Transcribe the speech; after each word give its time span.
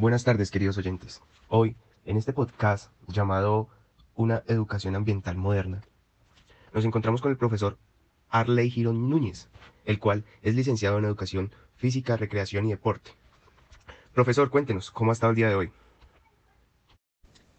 Buenas 0.00 0.24
tardes, 0.24 0.50
queridos 0.50 0.78
oyentes. 0.78 1.20
Hoy, 1.48 1.76
en 2.06 2.16
este 2.16 2.32
podcast 2.32 2.90
llamado 3.06 3.68
Una 4.14 4.42
educación 4.46 4.96
ambiental 4.96 5.36
moderna, 5.36 5.82
nos 6.72 6.86
encontramos 6.86 7.20
con 7.20 7.30
el 7.30 7.36
profesor 7.36 7.76
Arley 8.30 8.70
Girón 8.70 9.10
Núñez, 9.10 9.50
el 9.84 9.98
cual 9.98 10.24
es 10.40 10.54
licenciado 10.54 10.96
en 10.96 11.04
Educación 11.04 11.50
Física, 11.76 12.16
Recreación 12.16 12.64
y 12.64 12.70
Deporte. 12.70 13.10
Profesor, 14.14 14.48
cuéntenos, 14.48 14.90
¿cómo 14.90 15.10
ha 15.10 15.12
estado 15.12 15.32
el 15.32 15.36
día 15.36 15.50
de 15.50 15.56
hoy? 15.56 15.70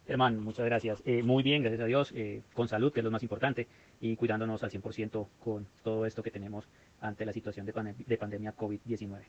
Hermano, 0.07 0.41
muchas 0.41 0.65
gracias. 0.65 1.03
Eh, 1.05 1.21
muy 1.21 1.43
bien, 1.43 1.61
gracias 1.61 1.81
a 1.81 1.85
Dios, 1.85 2.11
eh, 2.15 2.41
con 2.55 2.67
salud, 2.67 2.91
que 2.91 3.01
es 3.01 3.03
lo 3.03 3.11
más 3.11 3.21
importante, 3.21 3.67
y 3.99 4.15
cuidándonos 4.15 4.63
al 4.63 4.71
100% 4.71 5.27
con 5.43 5.67
todo 5.83 6.07
esto 6.07 6.23
que 6.23 6.31
tenemos 6.31 6.67
ante 7.01 7.23
la 7.23 7.33
situación 7.33 7.67
de, 7.67 7.93
de 8.03 8.17
pandemia 8.17 8.57
COVID-19. 8.57 9.19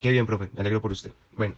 Qué 0.00 0.10
bien, 0.10 0.26
profe, 0.26 0.50
me 0.52 0.60
alegro 0.60 0.82
por 0.82 0.90
usted. 0.90 1.12
Bueno, 1.36 1.54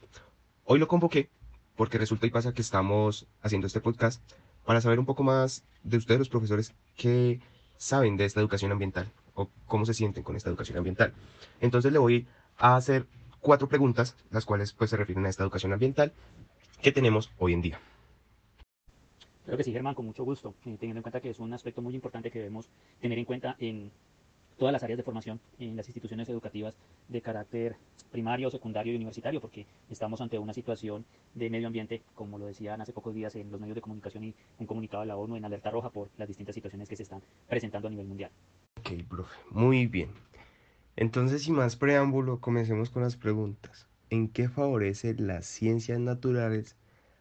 hoy 0.71 0.79
lo 0.79 0.87
convoqué 0.87 1.29
porque 1.75 1.99
resulta 1.99 2.29
y 2.29 2.31
pasa 2.31 2.55
que 2.55 2.63
estamos 2.63 3.27
haciendo 3.43 3.67
este 3.67 3.81
podcast 3.81 4.23
para 4.65 4.81
saber 4.81 5.01
un 5.01 5.05
poco 5.05 5.25
más 5.25 5.65
de 5.83 5.97
ustedes, 5.97 6.21
los 6.21 6.29
profesores, 6.29 6.75
qué 6.97 7.41
saben 7.77 8.17
de 8.17 8.25
esta 8.25 8.39
educación 8.39 8.71
ambiental 8.71 9.11
o 9.35 9.51
cómo 9.67 9.85
se 9.85 9.95
sienten 9.95 10.23
con 10.23 10.37
esta 10.37 10.49
educación 10.49 10.79
ambiental. 10.79 11.13
Entonces 11.61 11.91
le 11.91 11.99
voy 11.99 12.29
a 12.57 12.77
hacer 12.77 13.07
cuatro 13.41 13.69
preguntas, 13.69 14.15
las 14.31 14.45
cuales 14.45 14.73
pues 14.73 14.91
se 14.91 14.97
refieren 14.97 15.27
a 15.27 15.29
esta 15.29 15.43
educación 15.43 15.73
ambiental 15.73 16.13
que 16.81 16.93
tenemos 16.93 17.33
hoy 17.39 17.55
en 17.55 17.63
día. 17.63 17.81
Creo 19.47 19.57
que 19.57 19.65
sí, 19.65 19.73
Germán, 19.73 19.97
con 19.97 20.07
mucho 20.07 20.23
gusto, 20.23 20.55
eh, 20.67 20.77
teniendo 20.79 20.99
en 20.99 21.03
cuenta 21.03 21.21
que 21.21 21.31
es 21.31 21.41
un 21.41 21.53
aspecto 21.53 21.83
muy 21.83 21.97
importante 21.97 22.31
que 22.31 22.39
debemos 22.39 22.69
tener 23.01 23.19
en 23.19 23.25
cuenta 23.25 23.57
en 23.59 23.91
todas 24.61 24.73
las 24.75 24.83
áreas 24.83 24.99
de 24.99 25.03
formación 25.03 25.41
en 25.59 25.75
las 25.75 25.89
instituciones 25.89 26.29
educativas 26.29 26.77
de 27.09 27.23
carácter 27.23 27.77
primario, 28.13 28.51
secundario 28.51 28.93
y 28.93 28.97
universitario, 28.97 29.41
porque 29.41 29.67
estamos 29.89 30.21
ante 30.21 30.39
una 30.39 30.53
situación 30.53 31.07
de 31.35 31.49
medio 31.49 31.67
ambiente, 31.67 32.03
como 32.15 32.39
lo 32.39 32.45
decían 32.45 32.81
hace 32.81 32.93
pocos 32.93 33.15
días 33.15 33.35
en 33.37 33.51
los 33.51 33.59
medios 33.59 33.75
de 33.75 33.81
comunicación 33.81 34.25
y 34.25 34.35
un 34.59 34.67
comunicado 34.67 35.01
de 35.01 35.07
la 35.07 35.17
ONU 35.17 35.37
en 35.37 35.47
alerta 35.47 35.71
roja 35.71 35.89
por 35.89 36.11
las 36.19 36.29
distintas 36.29 36.55
situaciones 36.55 36.91
que 36.91 36.97
se 36.97 37.05
están 37.05 37.23
presentando 37.49 37.89
a 37.89 37.91
nivel 37.91 38.07
mundial. 38.07 38.31
Ok, 38.81 39.03
profe, 39.09 39.35
muy 39.51 39.87
bien. 39.87 40.11
Entonces, 40.95 41.43
sin 41.43 41.55
más 41.55 41.77
preámbulo, 41.77 42.41
comencemos 42.41 42.91
con 42.91 43.03
las 43.03 43.17
preguntas. 43.17 43.89
¿En 44.11 44.29
qué 44.29 44.51
favorece 44.51 45.15
las 45.15 45.47
ciencias 45.47 45.99
naturales 45.99 46.77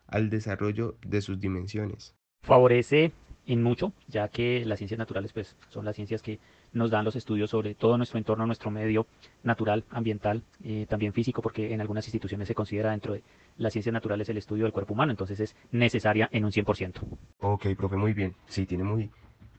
al 0.07 0.29
desarrollo 0.29 0.97
de 1.05 1.21
sus 1.21 1.39
dimensiones? 1.39 2.15
favorece 2.41 3.11
en 3.47 3.63
mucho, 3.63 3.93
ya 4.07 4.27
que 4.27 4.63
las 4.65 4.79
ciencias 4.79 4.97
naturales 4.99 5.33
pues, 5.33 5.55
son 5.69 5.85
las 5.85 5.95
ciencias 5.95 6.21
que 6.21 6.39
nos 6.73 6.91
dan 6.91 7.05
los 7.05 7.15
estudios 7.15 7.49
sobre 7.49 7.75
todo 7.75 7.97
nuestro 7.97 8.17
entorno, 8.17 8.45
nuestro 8.45 8.71
medio 8.71 9.07
natural, 9.43 9.83
ambiental, 9.89 10.43
eh, 10.63 10.85
también 10.89 11.13
físico, 11.13 11.41
porque 11.41 11.73
en 11.73 11.81
algunas 11.81 12.05
instituciones 12.05 12.47
se 12.47 12.55
considera 12.55 12.91
dentro 12.91 13.13
de 13.13 13.23
las 13.57 13.73
ciencias 13.73 13.93
naturales 13.93 14.29
el 14.29 14.37
estudio 14.37 14.63
del 14.63 14.73
cuerpo 14.73 14.93
humano, 14.93 15.11
entonces 15.11 15.39
es 15.39 15.55
necesaria 15.71 16.29
en 16.31 16.45
un 16.45 16.51
100%. 16.51 17.01
Ok, 17.39 17.67
profe, 17.77 17.95
muy 17.95 18.13
bien. 18.13 18.35
Sí, 18.47 18.65
tiene 18.65 18.83
muy, 18.83 19.09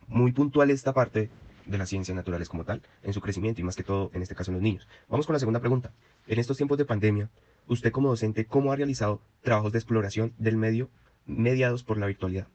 muy 0.09 0.33
puntual 0.33 0.71
esta 0.71 0.93
parte 0.93 1.31
de 1.67 1.79
las 1.79 1.89
ciencias 1.89 2.17
naturales 2.17 2.49
como 2.49 2.65
tal, 2.65 2.83
en 3.03 3.13
su 3.13 3.21
crecimiento 3.21 3.61
y 3.61 3.65
más 3.65 3.77
que 3.77 3.85
todo, 3.85 4.11
en 4.13 4.23
este 4.23 4.35
caso, 4.35 4.51
en 4.51 4.57
los 4.57 4.63
niños. 4.63 4.89
Vamos 5.09 5.27
con 5.27 5.35
la 5.35 5.41
segunda 5.41 5.61
pregunta. 5.61 5.93
En 6.27 6.39
estos 6.39 6.57
tiempos 6.57 6.79
de 6.79 6.85
pandemia, 6.85 7.31
usted 7.67 7.93
como 7.93 8.09
docente, 8.09 8.47
¿cómo 8.47 8.73
ha 8.73 8.77
realizado 8.77 9.21
trabajos 9.43 9.73
de 9.73 9.79
exploración 9.79 10.33
del 10.39 10.57
medio 10.57 10.91
mediados 11.27 11.85
por 11.85 11.99
la 11.99 12.07
virtualidad? 12.07 12.49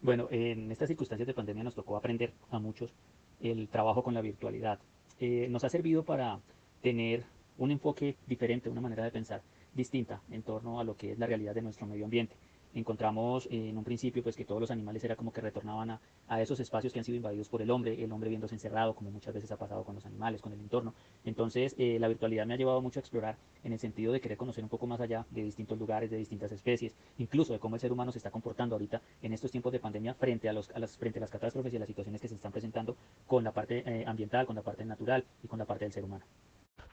Bueno, 0.00 0.28
en 0.30 0.70
estas 0.70 0.88
circunstancias 0.88 1.26
de 1.26 1.34
pandemia 1.34 1.64
nos 1.64 1.74
tocó 1.74 1.96
aprender 1.96 2.32
a 2.50 2.58
muchos 2.58 2.92
el 3.40 3.68
trabajo 3.68 4.02
con 4.02 4.14
la 4.14 4.20
virtualidad. 4.20 4.78
Eh, 5.20 5.48
nos 5.50 5.64
ha 5.64 5.68
servido 5.68 6.04
para 6.04 6.40
tener 6.80 7.24
un 7.56 7.70
enfoque 7.70 8.16
diferente, 8.26 8.70
una 8.70 8.80
manera 8.80 9.04
de 9.04 9.10
pensar 9.10 9.42
distinta 9.74 10.20
en 10.30 10.42
torno 10.42 10.80
a 10.80 10.84
lo 10.84 10.96
que 10.96 11.12
es 11.12 11.18
la 11.18 11.26
realidad 11.26 11.54
de 11.54 11.62
nuestro 11.62 11.86
medio 11.86 12.04
ambiente. 12.04 12.36
Encontramos 12.74 13.48
en 13.50 13.76
un 13.76 13.84
principio 13.84 14.22
pues 14.22 14.36
que 14.36 14.44
todos 14.44 14.60
los 14.60 14.70
animales 14.70 15.02
era 15.04 15.16
como 15.16 15.32
que 15.32 15.40
retornaban 15.40 15.90
a, 15.90 16.00
a 16.28 16.40
esos 16.40 16.60
espacios 16.60 16.92
que 16.92 16.98
han 16.98 17.04
sido 17.04 17.16
invadidos 17.16 17.48
por 17.48 17.62
el 17.62 17.70
hombre, 17.70 18.02
el 18.02 18.12
hombre 18.12 18.28
viéndose 18.28 18.54
encerrado, 18.54 18.94
como 18.94 19.10
muchas 19.10 19.34
veces 19.34 19.50
ha 19.52 19.56
pasado 19.56 19.84
con 19.84 19.94
los 19.94 20.06
animales, 20.06 20.40
con 20.40 20.52
el 20.52 20.60
entorno. 20.60 20.94
Entonces, 21.24 21.74
eh, 21.78 21.98
la 21.98 22.08
virtualidad 22.08 22.46
me 22.46 22.54
ha 22.54 22.56
llevado 22.56 22.80
mucho 22.80 22.98
a 22.98 23.02
explorar 23.02 23.36
en 23.64 23.72
el 23.72 23.78
sentido 23.78 24.12
de 24.12 24.20
querer 24.20 24.38
conocer 24.38 24.62
un 24.64 24.70
poco 24.70 24.86
más 24.86 25.00
allá 25.00 25.26
de 25.30 25.42
distintos 25.42 25.78
lugares, 25.78 26.10
de 26.10 26.16
distintas 26.16 26.52
especies, 26.52 26.94
incluso 27.18 27.52
de 27.52 27.58
cómo 27.58 27.76
el 27.76 27.80
ser 27.80 27.92
humano 27.92 28.12
se 28.12 28.18
está 28.18 28.30
comportando 28.30 28.74
ahorita 28.74 29.00
en 29.22 29.32
estos 29.32 29.50
tiempos 29.50 29.72
de 29.72 29.80
pandemia 29.80 30.14
frente 30.14 30.48
a, 30.48 30.52
los, 30.52 30.70
a 30.70 30.78
las, 30.78 30.96
frente 30.96 31.18
a 31.18 31.20
las 31.20 31.30
catástrofes 31.30 31.72
y 31.72 31.76
a 31.76 31.80
las 31.80 31.88
situaciones 31.88 32.20
que 32.20 32.28
se 32.28 32.34
están 32.34 32.52
presentando 32.52 32.96
con 33.26 33.44
la 33.44 33.52
parte 33.52 33.82
eh, 33.86 34.04
ambiental, 34.06 34.46
con 34.46 34.56
la 34.56 34.62
parte 34.62 34.84
natural 34.84 35.24
y 35.42 35.48
con 35.48 35.58
la 35.58 35.64
parte 35.64 35.84
del 35.84 35.92
ser 35.92 36.04
humano. 36.04 36.24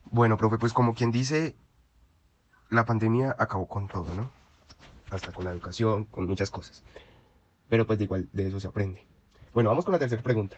Bueno, 0.06 0.38
profe, 0.38 0.58
pues 0.58 0.74
como 0.74 0.94
quien 0.94 1.12
dice, 1.12 1.56
la 2.69 2.85
pandemia 2.85 3.35
acabó 3.38 3.68
con 3.68 3.88
todo, 3.88 4.14
¿no? 4.16 4.45
Hasta 5.16 5.31
con 5.31 5.46
la 5.46 5.52
educación, 5.52 6.03
con 6.06 6.28
muchas 6.28 6.52
cosas. 6.52 6.84
Pero 7.70 7.88
pues 7.88 7.98
de 7.98 8.03
igual, 8.03 8.28
de 8.34 8.48
eso 8.48 8.59
se 8.59 8.68
aprende. 8.68 9.02
Bueno, 9.53 9.70
vamos 9.70 9.86
con 9.86 9.94
la 9.94 10.00
tercera 10.00 10.22
pregunta. 10.22 10.58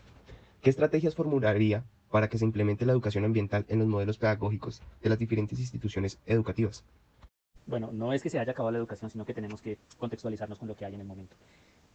¿Qué 0.62 0.72
estrategias 0.72 1.14
formularía 1.14 1.84
para 2.10 2.28
que 2.28 2.40
se 2.40 2.46
implemente 2.46 2.86
la 2.86 2.94
educación 2.94 3.24
ambiental 3.24 3.66
en 3.70 3.78
los 3.78 3.88
modelos 3.88 4.18
pedagógicos 4.18 4.82
de 5.04 5.10
las 5.10 5.20
diferentes 5.20 5.60
instituciones 5.60 6.20
educativas? 6.26 6.84
Bueno, 7.68 7.92
no 7.92 8.14
es 8.14 8.24
que 8.24 8.32
se 8.32 8.40
haya 8.40 8.54
acabado 8.54 8.72
la 8.72 8.80
educación, 8.80 9.12
sino 9.12 9.26
que 9.26 9.36
tenemos 9.36 9.62
que 9.62 9.78
contextualizarnos 10.00 10.58
con 10.58 10.68
lo 10.68 10.76
que 10.76 10.86
hay 10.86 10.96
en 10.96 11.02
el 11.02 11.08
momento. 11.08 11.36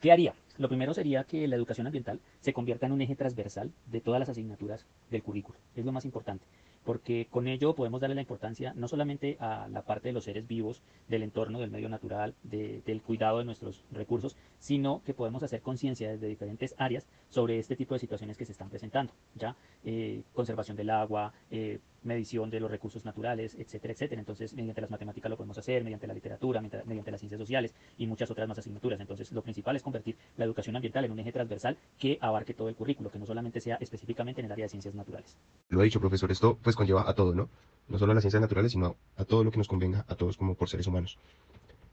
¿Qué 0.01 0.13
haría? 0.13 0.35
Lo 0.59 0.69
primero 0.69 0.95
sería 0.95 1.25
que 1.25 1.49
la 1.49 1.57
educación 1.57 1.87
ambiental 1.87 2.21
se 2.41 2.53
convierta 2.53 2.87
en 2.87 2.93
un 2.93 3.01
eje 3.01 3.17
transversal 3.17 3.73
de 3.87 4.01
todas 4.01 4.21
las 4.21 4.29
asignaturas 4.29 4.87
del 5.11 5.23
currículo. 5.23 5.59
Es 5.75 5.85
lo 5.85 5.93
más 5.93 6.05
importante, 6.05 6.45
porque 6.85 7.27
con 7.31 7.47
ello 7.49 7.75
podemos 7.75 8.01
darle 8.01 8.15
la 8.17 8.23
importancia 8.23 8.73
no 8.75 8.89
solamente 8.89 9.37
a 9.41 9.69
la 9.69 9.83
parte 9.83 10.09
de 10.09 10.13
los 10.13 10.25
seres 10.25 10.47
vivos, 10.47 10.83
del 11.09 11.23
entorno, 11.23 11.61
del 11.61 11.71
medio 11.71 11.89
natural, 11.89 12.35
de- 12.43 12.83
del 12.85 13.03
cuidado 13.03 13.39
de 13.39 13.45
nuestros 13.45 13.85
recursos, 13.93 14.37
sino 14.59 15.03
que 15.05 15.15
podemos 15.15 15.43
hacer 15.43 15.61
conciencia 15.63 16.11
desde 16.11 16.27
diferentes 16.29 16.75
áreas 16.79 17.07
sobre 17.29 17.59
este 17.59 17.77
tipo 17.77 17.95
de 17.95 18.01
situaciones 18.01 18.37
que 18.37 18.45
se 18.45 18.53
están 18.53 18.69
presentando, 18.71 19.13
¿ya? 19.35 19.57
Eh, 19.85 20.23
conservación 20.35 20.77
del 20.77 20.91
agua, 20.91 21.33
eh, 21.51 21.79
medición 22.05 22.51
de 22.51 22.61
los 22.61 22.71
recursos 22.71 23.05
naturales, 23.05 23.55
etcétera, 23.59 23.93
etcétera. 23.93 24.21
Entonces, 24.21 24.55
mediante 24.55 24.81
las 24.81 24.91
matemáticas 24.91 25.31
lo 25.31 25.37
podemos 25.37 25.59
hacer, 25.59 25.85
mediante 25.85 26.07
la 26.07 26.15
literatura, 26.15 26.61
mediante, 26.61 27.11
las 27.11 27.21
ciencias 27.21 27.39
sociales 27.39 27.75
y 27.99 28.07
muchas 28.07 28.31
otras 28.31 28.49
más 28.49 28.59
asignaturas. 28.59 29.01
Entonces, 29.01 29.31
lo 29.33 29.43
principal 29.43 29.77
es 29.77 29.83
convertir 29.83 30.17
la 30.37 30.45
educación 30.45 30.77
ambiental 30.77 31.05
en 31.05 31.13
un 31.13 31.19
eje 31.19 31.33
transversal 31.33 31.77
que 31.99 32.19
abarque 32.21 32.55
todo 32.55 32.69
el 32.69 32.75
currículo, 32.75 33.11
que 33.11 33.19
no 33.19 33.27
solamente 33.27 33.61
sea 33.61 33.77
específicamente 33.81 34.41
en 34.41 34.47
el 34.47 34.53
área 34.53 34.65
de 34.65 34.71
ciencias 34.71 34.95
naturales. 34.95 35.37
Lo 35.69 35.81
ha 35.81 35.85
dicho, 35.85 36.01
profesor, 36.01 36.31
esto 36.31 36.59
pues 36.63 36.77
conlleva 36.77 37.09
a 37.09 37.15
todo, 37.15 37.35
¿no? 37.35 37.49
No 37.89 37.99
solo 37.99 38.13
a 38.13 38.15
las 38.15 38.23
ciencias 38.23 38.41
naturales, 38.41 38.73
sino 38.73 38.97
a 39.17 39.25
todo 39.25 39.45
lo 39.45 39.51
que 39.51 39.59
nos 39.59 39.69
convenga 39.69 40.05
a 40.09 40.15
todos 40.15 40.37
como 40.37 40.55
por 40.55 40.69
seres 40.69 40.87
humanos. 40.87 41.19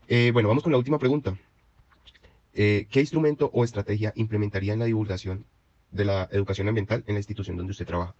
Eh, 0.07 0.31
bueno, 0.31 0.49
vamos 0.49 0.63
con 0.63 0.71
la 0.71 0.77
última 0.77 0.97
pregunta. 0.97 1.37
Eh, 2.53 2.87
¿qué 2.89 2.99
instrumento 2.99 3.49
o 3.53 3.63
estrategia 3.63 4.11
implementaría 4.15 4.73
en 4.73 4.79
la 4.79 4.85
divulgación 4.85 5.45
de 5.91 6.05
la 6.05 6.27
educación 6.31 6.67
ambiental 6.67 7.03
en 7.07 7.13
la 7.13 7.19
institución 7.19 7.57
donde 7.57 7.71
usted 7.71 7.85
trabaja? 7.85 8.15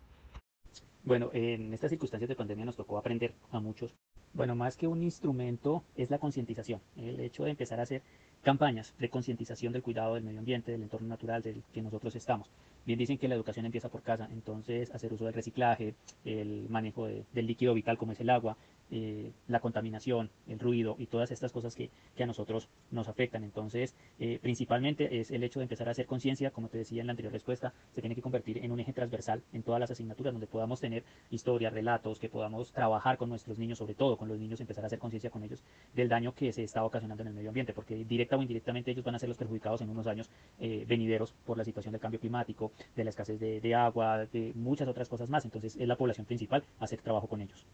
Bueno, 1.03 1.29
en 1.33 1.73
estas 1.73 1.89
circunstancias 1.89 2.29
de 2.29 2.35
pandemia 2.35 2.65
nos 2.65 2.75
tocó 2.75 2.97
aprender 2.97 3.33
a 3.51 3.59
muchos. 3.59 3.95
Bueno, 4.33 4.55
más 4.55 4.77
que 4.77 4.87
un 4.87 5.01
instrumento 5.01 5.83
es 5.95 6.11
la 6.11 6.19
concientización, 6.19 6.81
el 6.97 7.19
hecho 7.19 7.45
de 7.45 7.51
empezar 7.51 7.79
a 7.79 7.83
hacer 7.83 8.03
campañas 8.43 8.93
de 8.99 9.09
concientización 9.09 9.73
del 9.73 9.81
cuidado 9.81 10.15
del 10.15 10.23
medio 10.23 10.39
ambiente, 10.39 10.71
del 10.71 10.83
entorno 10.83 11.07
natural 11.07 11.41
del 11.41 11.63
que 11.73 11.81
nosotros 11.81 12.15
estamos. 12.15 12.49
Bien 12.85 12.97
dicen 12.97 13.17
que 13.19 13.27
la 13.27 13.35
educación 13.35 13.65
empieza 13.65 13.89
por 13.89 14.01
casa, 14.01 14.27
entonces 14.31 14.89
hacer 14.91 15.13
uso 15.13 15.25
del 15.25 15.33
reciclaje, 15.33 15.93
el 16.25 16.67
manejo 16.69 17.05
de- 17.05 17.23
del 17.33 17.45
líquido 17.45 17.73
vital 17.73 17.97
como 17.97 18.13
es 18.13 18.19
el 18.19 18.29
agua, 18.31 18.57
eh, 18.91 19.31
la 19.47 19.59
contaminación, 19.59 20.31
el 20.47 20.57
ruido 20.57 20.95
y 20.97 21.05
todas 21.05 21.29
estas 21.29 21.51
cosas 21.51 21.75
que, 21.75 21.91
que 22.15 22.23
a 22.23 22.25
nosotros 22.25 22.67
nos 22.89 23.07
afectan. 23.07 23.43
Entonces, 23.43 23.93
eh, 24.19 24.39
principalmente 24.41 25.19
es 25.19 25.29
el 25.29 25.43
hecho 25.43 25.59
de 25.59 25.65
empezar 25.65 25.87
a 25.87 25.91
hacer 25.91 26.07
conciencia, 26.07 26.49
como 26.49 26.69
te 26.69 26.79
decía 26.79 27.01
en 27.01 27.05
la 27.07 27.11
anterior 27.11 27.31
respuesta, 27.31 27.73
se 27.93 28.01
tiene 28.01 28.15
que 28.15 28.23
convertir 28.23 28.57
en 28.65 28.71
un 28.71 28.79
eje 28.79 28.91
transversal 28.93 29.43
en 29.53 29.61
todas 29.61 29.79
las 29.79 29.91
asignaturas 29.91 30.33
donde 30.33 30.47
podamos 30.47 30.79
tener 30.79 31.03
historias, 31.29 31.71
relatos, 31.71 32.17
que 32.17 32.29
podamos 32.29 32.71
trabajar 32.71 33.17
con 33.19 33.29
nuestros 33.29 33.59
niños, 33.59 33.77
sobre 33.77 33.93
todo 33.93 34.17
con 34.17 34.27
los 34.27 34.39
niños, 34.39 34.59
empezar 34.59 34.83
a 34.83 34.87
hacer 34.87 34.97
conciencia 34.97 35.29
con 35.29 35.43
ellos 35.43 35.61
del 35.93 36.09
daño 36.09 36.33
que 36.33 36.51
se 36.51 36.63
está 36.63 36.83
ocasionando 36.83 37.21
en 37.21 37.27
el 37.27 37.35
medio 37.35 37.49
ambiente, 37.49 37.73
porque 37.73 38.03
directa 38.05 38.37
o 38.37 38.41
indirectamente 38.41 38.89
ellos 38.89 39.03
van 39.05 39.13
a 39.13 39.19
ser 39.19 39.29
los 39.29 39.37
perjudicados 39.37 39.81
en 39.81 39.91
unos 39.91 40.07
años 40.07 40.31
eh, 40.59 40.85
venideros 40.87 41.33
por 41.45 41.59
la 41.59 41.63
situación 41.63 41.91
del 41.91 42.01
cambio 42.01 42.19
climático, 42.19 42.68
de 42.95 43.03
la 43.03 43.09
escasez 43.09 43.39
de, 43.39 43.75
agua, 43.75 44.25
de 44.25 44.53
muchas 44.55 44.87
otras 44.87 45.09
cosas 45.09 45.29
más. 45.29 45.45
Entonces, 45.45 45.75
es 45.75 45.87
la 45.87 45.97
población 45.97 46.25
principal 46.25 46.63
hacer 46.79 47.01
trabajo 47.01 47.27
con 47.27 47.41
ellos 47.41 47.65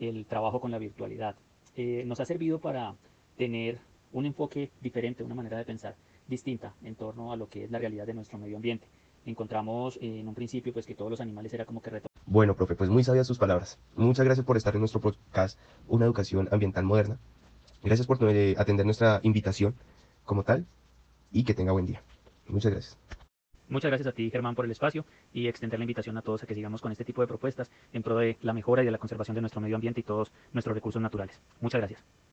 el 0.00 0.26
trabajo 0.26 0.60
con 0.60 0.70
la 0.70 0.78
virtualidad. 0.78 1.36
Eh, 1.76 2.04
nos 2.06 2.20
ha 2.20 2.24
servido 2.24 2.60
para 2.60 2.94
tener 3.36 3.78
un 4.12 4.26
enfoque 4.26 4.70
diferente, 4.80 5.22
una 5.22 5.34
manera 5.34 5.58
de 5.58 5.64
pensar 5.64 5.96
distinta 6.26 6.74
en 6.82 6.94
torno 6.94 7.32
a 7.32 7.36
lo 7.36 7.48
que 7.48 7.64
es 7.64 7.70
la 7.70 7.78
realidad 7.78 8.06
de 8.06 8.14
nuestro 8.14 8.38
medio 8.38 8.56
ambiente. 8.56 8.86
Encontramos 9.26 9.96
eh, 9.96 10.20
en 10.20 10.28
un 10.28 10.34
principio 10.34 10.72
pues 10.72 10.86
que 10.86 10.94
todos 10.94 11.10
los 11.10 11.20
animales 11.20 11.52
era 11.52 11.64
como 11.64 11.82
que 11.82 12.02
Bueno, 12.26 12.54
profe, 12.54 12.74
pues 12.74 12.90
muy 12.90 13.04
sabias 13.04 13.26
sus 13.26 13.38
palabras. 13.38 13.78
Muchas 13.96 14.24
gracias 14.24 14.46
por 14.46 14.56
estar 14.56 14.74
en 14.74 14.80
nuestro 14.80 15.00
podcast, 15.00 15.58
Una 15.86 16.04
Educación 16.04 16.48
Ambiental 16.50 16.84
Moderna. 16.84 17.18
Gracias 17.82 18.06
por 18.06 18.18
eh, 18.30 18.54
atender 18.58 18.86
nuestra 18.86 19.20
invitación 19.22 19.74
como 20.24 20.42
tal 20.42 20.66
y 21.30 21.44
que 21.44 21.54
tenga 21.54 21.72
buen 21.72 21.86
día. 21.86 22.02
Muchas 22.46 22.72
gracias. 22.72 23.17
Muchas 23.68 23.90
gracias 23.90 24.06
a 24.06 24.12
ti, 24.12 24.30
Germán, 24.30 24.54
por 24.54 24.64
el 24.64 24.70
espacio 24.70 25.04
y 25.32 25.46
extender 25.46 25.78
la 25.78 25.84
invitación 25.84 26.16
a 26.16 26.22
todos 26.22 26.42
a 26.42 26.46
que 26.46 26.54
sigamos 26.54 26.80
con 26.80 26.90
este 26.90 27.04
tipo 27.04 27.20
de 27.20 27.28
propuestas 27.28 27.70
en 27.92 28.02
pro 28.02 28.16
de 28.16 28.38
la 28.40 28.54
mejora 28.54 28.82
y 28.82 28.86
de 28.86 28.90
la 28.90 28.98
conservación 28.98 29.34
de 29.34 29.42
nuestro 29.42 29.60
medio 29.60 29.76
ambiente 29.76 30.00
y 30.00 30.04
todos 30.04 30.32
nuestros 30.52 30.74
recursos 30.74 31.02
naturales. 31.02 31.40
Muchas 31.60 31.80
gracias. 31.80 32.18